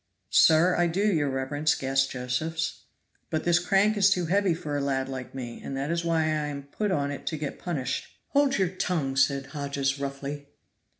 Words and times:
"So 0.31 0.73
I 0.75 0.87
do, 0.87 1.13
your 1.13 1.29
reverence," 1.29 1.75
gasped 1.75 2.13
Josephs; 2.13 2.85
"but 3.29 3.43
this 3.43 3.59
crank 3.59 3.97
is 3.97 4.09
too 4.09 4.25
heavy 4.25 4.55
for 4.55 4.75
a 4.75 4.81
lad 4.81 5.07
like 5.07 5.35
me, 5.35 5.61
and 5.63 5.77
that 5.77 5.91
is 5.91 6.03
why 6.03 6.21
I 6.21 6.47
am 6.47 6.63
put 6.63 6.89
on 6.91 7.11
it 7.11 7.27
to 7.27 7.37
get 7.37 7.59
punished." 7.59 8.07
"Hold 8.29 8.57
your 8.57 8.69
tongue," 8.69 9.15
said 9.15 9.45
Hodges 9.53 9.99
roughly. 9.99 10.47